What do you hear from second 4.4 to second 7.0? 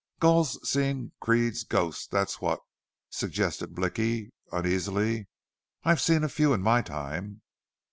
uneasily. "I've seen a few in my